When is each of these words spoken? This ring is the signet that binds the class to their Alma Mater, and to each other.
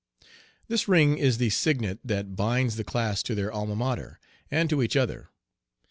This 0.67 0.87
ring 0.87 1.19
is 1.19 1.37
the 1.37 1.51
signet 1.51 1.99
that 2.03 2.35
binds 2.35 2.75
the 2.75 2.83
class 2.83 3.21
to 3.21 3.35
their 3.35 3.51
Alma 3.51 3.75
Mater, 3.75 4.19
and 4.49 4.67
to 4.67 4.81
each 4.81 4.95
other. 4.95 5.29